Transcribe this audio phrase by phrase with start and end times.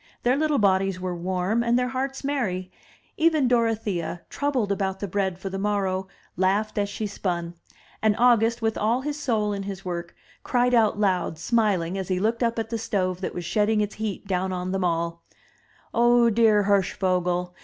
[0.23, 2.71] Their little bodies were warm, and their hearts merry;
[3.17, 7.53] even Dorothea, troubled about the bread for the morrow, laughed as she spun;
[8.01, 12.19] and August, with all his soul in his work, cried out loud, smiling, as he
[12.19, 15.21] looked up at the stove that was shedding its heat down on them all:
[15.93, 17.53] "Oh, dear Hirschvogel!